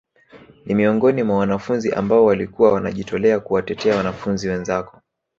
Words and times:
Ni 0.65 0.75
miongoni 0.75 1.23
mwa 1.23 1.37
wanafunzi 1.37 1.91
ambao 1.91 2.25
walikuwa 2.25 2.73
wanajitolea 2.73 3.39
kuwatetea 3.39 3.95
wanafunzi 3.97 4.49
wenzako 4.49 5.01